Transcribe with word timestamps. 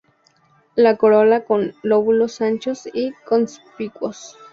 La 0.73 0.97
corola 0.97 1.43
con 1.45 1.75
lóbulos 1.83 2.41
anchos 2.41 2.89
y 2.91 3.11
conspicuos. 3.23 4.35